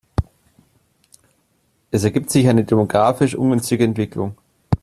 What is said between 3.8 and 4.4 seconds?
Entwicklung.